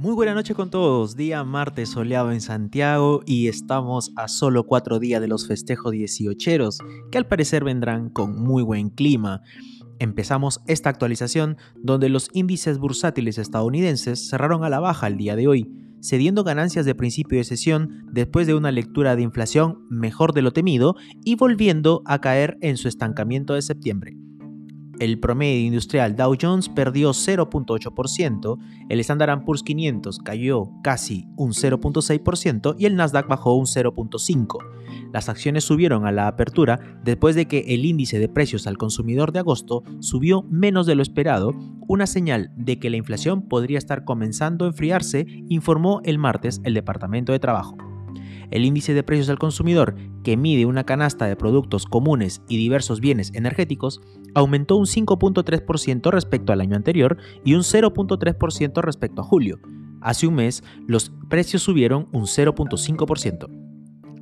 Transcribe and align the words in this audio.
Muy 0.00 0.14
buena 0.14 0.32
noche 0.32 0.54
con 0.54 0.70
todos, 0.70 1.14
día 1.14 1.44
martes 1.44 1.90
soleado 1.90 2.32
en 2.32 2.40
Santiago 2.40 3.20
y 3.26 3.48
estamos 3.48 4.14
a 4.16 4.28
solo 4.28 4.64
cuatro 4.64 4.98
días 4.98 5.20
de 5.20 5.28
los 5.28 5.46
festejos 5.46 5.92
18 5.92 6.70
que 7.12 7.18
al 7.18 7.26
parecer 7.26 7.64
vendrán 7.64 8.08
con 8.08 8.42
muy 8.42 8.62
buen 8.62 8.88
clima. 8.88 9.42
Empezamos 9.98 10.62
esta 10.66 10.88
actualización 10.88 11.58
donde 11.76 12.08
los 12.08 12.30
índices 12.32 12.78
bursátiles 12.78 13.36
estadounidenses 13.36 14.26
cerraron 14.26 14.64
a 14.64 14.70
la 14.70 14.80
baja 14.80 15.06
el 15.06 15.18
día 15.18 15.36
de 15.36 15.48
hoy, 15.48 15.70
cediendo 16.00 16.44
ganancias 16.44 16.86
de 16.86 16.94
principio 16.94 17.36
de 17.36 17.44
sesión 17.44 18.06
después 18.10 18.46
de 18.46 18.54
una 18.54 18.72
lectura 18.72 19.16
de 19.16 19.22
inflación 19.22 19.86
mejor 19.90 20.32
de 20.32 20.40
lo 20.40 20.54
temido 20.54 20.96
y 21.26 21.34
volviendo 21.34 22.00
a 22.06 22.22
caer 22.22 22.56
en 22.62 22.78
su 22.78 22.88
estancamiento 22.88 23.52
de 23.52 23.60
septiembre. 23.60 24.16
El 25.00 25.18
promedio 25.18 25.66
industrial 25.66 26.14
Dow 26.14 26.36
Jones 26.38 26.68
perdió 26.68 27.12
0.8%, 27.12 28.58
el 28.90 29.00
Standard 29.00 29.44
Poor's 29.46 29.62
500 29.62 30.18
cayó 30.18 30.68
casi 30.82 31.26
un 31.36 31.52
0.6% 31.52 32.76
y 32.78 32.84
el 32.84 32.96
Nasdaq 32.96 33.26
bajó 33.26 33.54
un 33.54 33.64
0.5%. 33.64 34.58
Las 35.10 35.30
acciones 35.30 35.64
subieron 35.64 36.06
a 36.06 36.12
la 36.12 36.28
apertura 36.28 37.00
después 37.02 37.34
de 37.34 37.48
que 37.48 37.60
el 37.68 37.86
índice 37.86 38.18
de 38.18 38.28
precios 38.28 38.66
al 38.66 38.76
consumidor 38.76 39.32
de 39.32 39.38
agosto 39.38 39.84
subió 40.00 40.42
menos 40.42 40.86
de 40.86 40.96
lo 40.96 41.02
esperado, 41.02 41.54
una 41.88 42.06
señal 42.06 42.52
de 42.54 42.78
que 42.78 42.90
la 42.90 42.98
inflación 42.98 43.48
podría 43.48 43.78
estar 43.78 44.04
comenzando 44.04 44.66
a 44.66 44.68
enfriarse, 44.68 45.24
informó 45.48 46.02
el 46.04 46.18
martes 46.18 46.60
el 46.62 46.74
Departamento 46.74 47.32
de 47.32 47.38
Trabajo. 47.38 47.89
El 48.50 48.64
índice 48.64 48.94
de 48.94 49.02
precios 49.02 49.28
al 49.28 49.38
consumidor, 49.38 49.94
que 50.24 50.36
mide 50.36 50.66
una 50.66 50.84
canasta 50.84 51.26
de 51.26 51.36
productos 51.36 51.86
comunes 51.86 52.42
y 52.48 52.56
diversos 52.56 53.00
bienes 53.00 53.32
energéticos, 53.34 54.00
aumentó 54.34 54.76
un 54.76 54.86
5.3% 54.86 56.10
respecto 56.10 56.52
al 56.52 56.60
año 56.60 56.76
anterior 56.76 57.16
y 57.44 57.54
un 57.54 57.62
0.3% 57.62 58.82
respecto 58.82 59.22
a 59.22 59.24
julio. 59.24 59.60
Hace 60.00 60.26
un 60.26 60.34
mes, 60.34 60.64
los 60.86 61.12
precios 61.28 61.62
subieron 61.62 62.08
un 62.12 62.22
0.5%. 62.22 63.48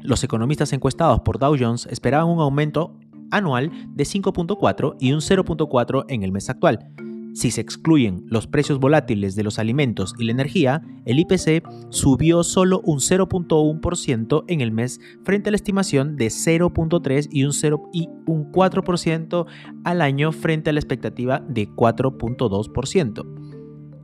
Los 0.00 0.24
economistas 0.24 0.72
encuestados 0.72 1.20
por 1.20 1.38
Dow 1.38 1.56
Jones 1.58 1.86
esperaban 1.90 2.28
un 2.28 2.40
aumento 2.40 2.98
anual 3.30 3.70
de 3.94 4.04
5.4 4.04 4.96
y 5.00 5.12
un 5.12 5.20
0.4 5.20 6.04
en 6.08 6.22
el 6.22 6.32
mes 6.32 6.48
actual. 6.50 6.90
Si 7.38 7.52
se 7.52 7.60
excluyen 7.60 8.24
los 8.26 8.48
precios 8.48 8.80
volátiles 8.80 9.36
de 9.36 9.44
los 9.44 9.60
alimentos 9.60 10.12
y 10.18 10.24
la 10.24 10.32
energía, 10.32 10.82
el 11.04 11.20
IPC 11.20 11.62
subió 11.88 12.42
solo 12.42 12.80
un 12.80 12.98
0.1% 12.98 14.44
en 14.48 14.60
el 14.60 14.72
mes 14.72 15.00
frente 15.22 15.48
a 15.48 15.52
la 15.52 15.56
estimación 15.56 16.16
de 16.16 16.26
0.3 16.26 17.28
y 17.30 17.44
un, 17.44 17.52
0 17.52 17.90
y 17.92 18.08
un 18.26 18.50
4% 18.50 19.46
al 19.84 20.02
año 20.02 20.32
frente 20.32 20.70
a 20.70 20.72
la 20.72 20.80
expectativa 20.80 21.38
de 21.48 21.68
4.2%. 21.68 23.24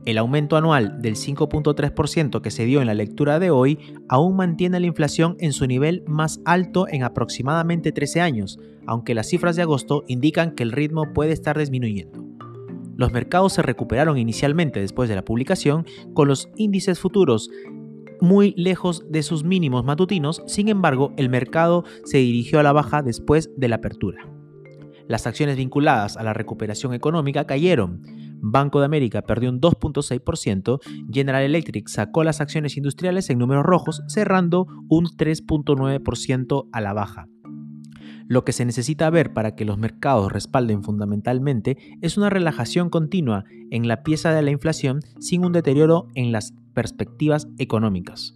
El 0.05 0.17
aumento 0.17 0.55
anual 0.55 1.01
del 1.01 1.15
5.3% 1.15 2.39
que 2.39 2.51
se 2.51 2.63
dio 2.63 2.79
en 2.79 2.87
la 2.87 2.93
lectura 2.93 3.39
de 3.39 3.51
hoy 3.51 3.79
aún 4.07 4.37
mantiene 4.37 4.79
la 4.79 4.87
inflación 4.87 5.35
en 5.41 5.51
su 5.51 5.67
nivel 5.67 6.05
más 6.07 6.39
alto 6.45 6.87
en 6.87 7.03
aproximadamente 7.03 7.91
13 7.91 8.21
años, 8.21 8.59
aunque 8.87 9.13
las 9.13 9.27
cifras 9.27 9.57
de 9.57 9.63
agosto 9.63 10.05
indican 10.07 10.55
que 10.55 10.63
el 10.63 10.71
ritmo 10.71 11.11
puede 11.13 11.33
estar 11.33 11.59
disminuyendo. 11.59 12.24
Los 12.97 13.11
mercados 13.11 13.53
se 13.53 13.61
recuperaron 13.61 14.17
inicialmente 14.17 14.79
después 14.79 15.09
de 15.09 15.15
la 15.15 15.25
publicación, 15.25 15.85
con 16.13 16.27
los 16.27 16.49
índices 16.55 16.99
futuros 16.99 17.49
muy 18.21 18.53
lejos 18.57 19.03
de 19.09 19.23
sus 19.23 19.43
mínimos 19.43 19.83
matutinos, 19.83 20.41
sin 20.47 20.69
embargo, 20.69 21.13
el 21.17 21.29
mercado 21.29 21.83
se 22.05 22.17
dirigió 22.17 22.59
a 22.59 22.63
la 22.63 22.71
baja 22.71 23.01
después 23.01 23.49
de 23.57 23.67
la 23.67 23.77
apertura. 23.77 24.29
Las 25.07 25.27
acciones 25.27 25.57
vinculadas 25.57 26.17
a 26.17 26.23
la 26.23 26.33
recuperación 26.33 26.93
económica 26.93 27.45
cayeron. 27.45 28.01
Banco 28.41 28.79
de 28.79 28.85
América 28.85 29.21
perdió 29.21 29.49
un 29.49 29.59
2.6%, 29.61 30.79
General 31.11 31.43
Electric 31.43 31.87
sacó 31.87 32.23
las 32.23 32.41
acciones 32.41 32.77
industriales 32.77 33.29
en 33.29 33.39
números 33.39 33.65
rojos, 33.65 34.03
cerrando 34.07 34.67
un 34.89 35.05
3.9% 35.05 36.69
a 36.71 36.81
la 36.81 36.93
baja. 36.93 37.27
Lo 38.27 38.43
que 38.43 38.53
se 38.53 38.65
necesita 38.65 39.09
ver 39.09 39.33
para 39.33 39.55
que 39.55 39.65
los 39.65 39.77
mercados 39.77 40.31
respalden 40.31 40.83
fundamentalmente 40.83 41.77
es 42.01 42.17
una 42.17 42.29
relajación 42.29 42.89
continua 42.89 43.45
en 43.69 43.87
la 43.87 44.03
pieza 44.03 44.33
de 44.33 44.41
la 44.41 44.51
inflación 44.51 45.01
sin 45.19 45.45
un 45.45 45.51
deterioro 45.51 46.07
en 46.15 46.31
las 46.31 46.53
perspectivas 46.73 47.47
económicas. 47.59 48.35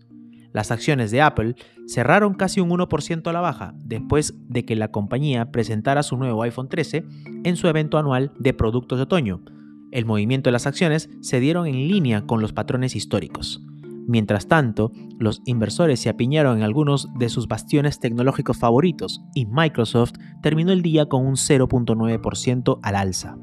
Las 0.52 0.72
acciones 0.72 1.12
de 1.12 1.22
Apple 1.22 1.56
cerraron 1.88 2.34
casi 2.34 2.60
un 2.60 2.70
1% 2.70 3.28
a 3.28 3.34
la 3.34 3.42
baja 3.42 3.74
después 3.84 4.36
de 4.48 4.66
que 4.66 4.76
la 4.76 4.92
compañía 4.92 5.52
presentara 5.52 6.04
su 6.04 6.18
nuevo 6.18 6.44
iPhone 6.44 6.70
13 6.70 7.06
en 7.44 7.56
su 7.56 7.68
evento 7.68 7.98
anual 7.98 8.32
de 8.40 8.54
productos 8.54 8.98
de 8.98 9.04
otoño. 9.04 9.44
El 9.92 10.06
movimiento 10.06 10.50
de 10.50 10.54
las 10.54 10.68
acciones 10.68 11.10
se 11.22 11.40
dieron 11.40 11.68
en 11.68 11.88
línea 11.88 12.26
con 12.26 12.42
los 12.42 12.54
patrones 12.54 12.96
históricos. 12.96 13.64
Mientras 14.10 14.48
tanto, 14.48 14.92
los 15.20 15.44
inversores 15.46 16.00
se 16.00 16.10
apiñaron 16.10 16.58
en 16.58 16.64
algunos 16.64 17.14
de 17.20 17.30
sus 17.30 17.48
bastiones 17.48 18.00
tecnológicos 18.00 18.58
favoritos 18.58 19.22
y 19.36 19.46
Microsoft 19.46 20.14
terminó 20.42 20.72
el 20.72 20.82
día 20.82 21.06
con 21.06 21.28
un 21.28 21.36
0.9% 21.36 22.80
al 22.82 22.96
alza. 22.96 23.38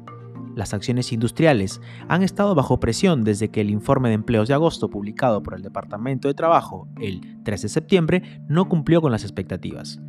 Las 0.57 0.73
acciones 0.73 1.13
industriales 1.13 1.79
han 2.09 2.21
estado 2.21 2.53
bajo 2.53 2.81
presión 2.81 3.23
desde 3.23 3.49
que 3.49 3.61
el 3.61 3.69
informe 3.69 4.09
de 4.09 4.15
empleos 4.15 4.49
de 4.49 4.55
agosto 4.55 4.89
publicado 4.89 5.41
por 5.41 5.53
el 5.53 5.61
Departamento 5.61 6.27
de 6.27 6.33
Trabajo 6.33 6.89
el 6.99 7.41
3 7.45 7.61
de 7.61 7.69
septiembre 7.69 8.41
no 8.49 8.67
cumplió 8.67 8.99
con 8.99 9.13
las 9.13 9.23
expectativas. 9.23 10.01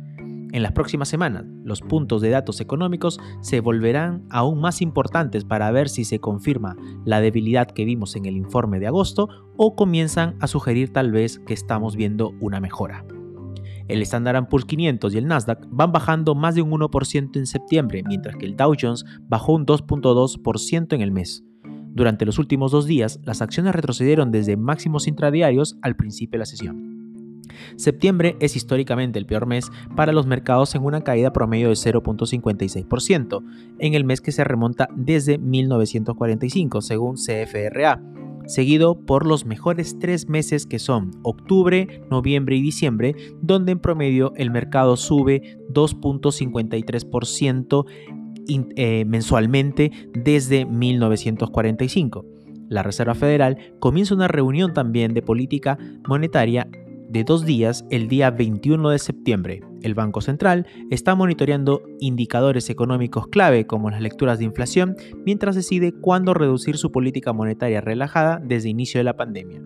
En 0.51 0.63
las 0.63 0.71
próximas 0.71 1.07
semanas, 1.07 1.45
los 1.63 1.81
puntos 1.81 2.21
de 2.21 2.29
datos 2.29 2.59
económicos 2.59 3.19
se 3.41 3.59
volverán 3.59 4.25
aún 4.31 4.59
más 4.59 4.81
importantes 4.81 5.45
para 5.45 5.69
ver 5.69 5.89
si 5.89 6.05
se 6.05 6.19
confirma 6.19 6.75
la 7.05 7.21
debilidad 7.21 7.67
que 7.67 7.85
vimos 7.85 8.15
en 8.15 8.25
el 8.25 8.35
informe 8.35 8.79
de 8.79 8.87
agosto 8.87 9.29
o 9.57 9.75
comienzan 9.75 10.35
a 10.39 10.47
sugerir 10.47 10.91
tal 10.91 11.11
vez 11.11 11.39
que 11.39 11.53
estamos 11.53 11.95
viendo 11.95 12.31
una 12.39 12.59
mejora. 12.59 13.05
El 13.87 14.01
Standard 14.01 14.47
Poor's 14.49 14.65
500 14.65 15.13
y 15.13 15.17
el 15.17 15.27
Nasdaq 15.27 15.67
van 15.69 15.91
bajando 15.91 16.33
más 16.33 16.55
de 16.55 16.61
un 16.63 16.71
1% 16.71 17.37
en 17.37 17.45
septiembre, 17.45 18.03
mientras 18.07 18.35
que 18.35 18.45
el 18.45 18.55
Dow 18.55 18.73
Jones 18.79 19.05
bajó 19.27 19.53
un 19.53 19.65
2.2% 19.65 20.93
en 20.93 21.01
el 21.01 21.11
mes. 21.11 21.43
Durante 21.91 22.25
los 22.25 22.39
últimos 22.39 22.71
dos 22.71 22.85
días, 22.85 23.19
las 23.23 23.41
acciones 23.41 23.75
retrocedieron 23.75 24.31
desde 24.31 24.57
máximos 24.57 25.07
intradiarios 25.07 25.77
al 25.81 25.95
principio 25.95 26.37
de 26.37 26.39
la 26.39 26.45
sesión. 26.45 26.88
Septiembre 27.75 28.37
es 28.39 28.55
históricamente 28.55 29.19
el 29.19 29.25
peor 29.25 29.45
mes 29.45 29.69
para 29.95 30.13
los 30.13 30.25
mercados 30.25 30.73
en 30.75 30.83
una 30.83 31.01
caída 31.01 31.33
promedio 31.33 31.69
de 31.69 31.75
0.56%, 31.75 33.43
en 33.79 33.93
el 33.93 34.03
mes 34.03 34.21
que 34.21 34.31
se 34.31 34.43
remonta 34.43 34.87
desde 34.95 35.37
1945, 35.37 36.81
según 36.81 37.15
CFRA, 37.15 38.01
seguido 38.45 39.05
por 39.05 39.25
los 39.25 39.45
mejores 39.45 39.97
tres 39.99 40.27
meses 40.27 40.65
que 40.65 40.79
son 40.79 41.11
octubre, 41.23 42.01
noviembre 42.09 42.55
y 42.55 42.61
diciembre, 42.61 43.15
donde 43.41 43.73
en 43.73 43.79
promedio 43.79 44.33
el 44.35 44.51
mercado 44.51 44.97
sube 44.97 45.59
2.53% 45.71 47.85
eh, 48.75 49.05
mensualmente 49.05 49.91
desde 50.13 50.65
1945. 50.65 52.25
La 52.67 52.83
Reserva 52.83 53.15
Federal 53.15 53.57
comienza 53.79 54.15
una 54.15 54.27
reunión 54.27 54.73
también 54.73 55.13
de 55.13 55.21
política 55.21 55.77
monetaria 56.07 56.67
de 57.09 57.23
dos 57.23 57.45
días 57.45 57.85
el 57.89 58.07
día 58.07 58.31
21 58.31 58.89
de 58.89 58.99
septiembre. 58.99 59.61
El 59.81 59.95
Banco 59.95 60.21
Central 60.21 60.67
está 60.91 61.15
monitoreando 61.15 61.81
indicadores 61.99 62.69
económicos 62.69 63.27
clave 63.27 63.65
como 63.65 63.89
las 63.89 64.01
lecturas 64.01 64.39
de 64.39 64.45
inflación 64.45 64.95
mientras 65.25 65.55
decide 65.55 65.91
cuándo 65.91 66.33
reducir 66.33 66.77
su 66.77 66.91
política 66.91 67.33
monetaria 67.33 67.81
relajada 67.81 68.39
desde 68.43 68.69
inicio 68.69 68.99
de 68.99 69.05
la 69.05 69.17
pandemia. 69.17 69.61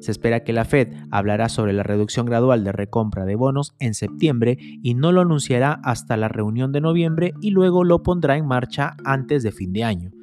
Se 0.00 0.10
espera 0.10 0.44
que 0.44 0.52
la 0.52 0.64
Fed 0.64 0.88
hablará 1.10 1.48
sobre 1.48 1.72
la 1.72 1.82
reducción 1.82 2.26
gradual 2.26 2.64
de 2.64 2.72
recompra 2.72 3.24
de 3.24 3.36
bonos 3.36 3.74
en 3.78 3.94
septiembre 3.94 4.58
y 4.60 4.94
no 4.94 5.12
lo 5.12 5.22
anunciará 5.22 5.80
hasta 5.84 6.16
la 6.16 6.28
reunión 6.28 6.72
de 6.72 6.80
noviembre 6.80 7.32
y 7.40 7.50
luego 7.50 7.84
lo 7.84 8.02
pondrá 8.02 8.36
en 8.36 8.46
marcha 8.46 8.96
antes 9.04 9.42
de 9.42 9.52
fin 9.52 9.72
de 9.72 9.84
año. 9.84 10.15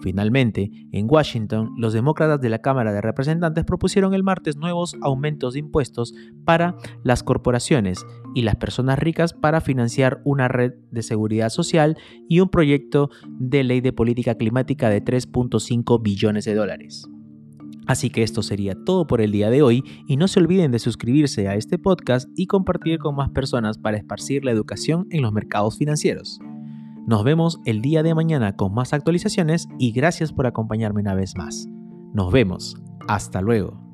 Finalmente, 0.00 0.70
en 0.92 1.06
Washington, 1.08 1.70
los 1.76 1.92
demócratas 1.92 2.40
de 2.40 2.48
la 2.48 2.60
Cámara 2.60 2.92
de 2.92 3.00
Representantes 3.00 3.64
propusieron 3.64 4.14
el 4.14 4.22
martes 4.22 4.56
nuevos 4.56 4.96
aumentos 5.02 5.54
de 5.54 5.60
impuestos 5.60 6.14
para 6.44 6.76
las 7.02 7.22
corporaciones 7.22 8.06
y 8.34 8.42
las 8.42 8.56
personas 8.56 8.98
ricas 8.98 9.32
para 9.32 9.60
financiar 9.60 10.20
una 10.24 10.46
red 10.48 10.74
de 10.90 11.02
seguridad 11.02 11.48
social 11.48 11.96
y 12.28 12.40
un 12.40 12.48
proyecto 12.48 13.10
de 13.38 13.64
ley 13.64 13.80
de 13.80 13.92
política 13.92 14.36
climática 14.36 14.88
de 14.88 15.02
3.5 15.02 16.00
billones 16.02 16.44
de 16.44 16.54
dólares. 16.54 17.08
Así 17.88 18.10
que 18.10 18.22
esto 18.22 18.42
sería 18.42 18.74
todo 18.84 19.06
por 19.06 19.22
el 19.22 19.32
día 19.32 19.48
de 19.48 19.62
hoy 19.62 19.82
y 20.06 20.18
no 20.18 20.28
se 20.28 20.40
olviden 20.40 20.70
de 20.70 20.78
suscribirse 20.78 21.48
a 21.48 21.54
este 21.54 21.78
podcast 21.78 22.28
y 22.36 22.46
compartir 22.46 22.98
con 22.98 23.16
más 23.16 23.30
personas 23.30 23.78
para 23.78 23.96
esparcir 23.96 24.44
la 24.44 24.50
educación 24.50 25.06
en 25.10 25.22
los 25.22 25.32
mercados 25.32 25.78
financieros. 25.78 26.38
Nos 27.08 27.24
vemos 27.24 27.58
el 27.64 27.80
día 27.80 28.02
de 28.02 28.14
mañana 28.14 28.54
con 28.54 28.74
más 28.74 28.92
actualizaciones 28.92 29.66
y 29.78 29.92
gracias 29.92 30.30
por 30.30 30.46
acompañarme 30.46 31.00
una 31.00 31.14
vez 31.14 31.38
más. 31.38 31.66
Nos 32.12 32.30
vemos. 32.30 32.76
Hasta 33.08 33.40
luego. 33.40 33.87